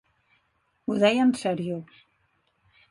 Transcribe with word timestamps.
Ho 0.87 0.97
deia 1.03 1.27
en 1.29 1.37
serio. 1.43 1.81